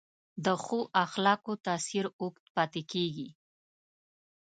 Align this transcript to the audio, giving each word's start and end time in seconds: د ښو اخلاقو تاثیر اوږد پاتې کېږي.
د 0.45 0.47
ښو 0.63 0.79
اخلاقو 1.05 1.53
تاثیر 1.65 2.05
اوږد 2.21 2.45
پاتې 2.55 2.81
کېږي. 2.91 3.29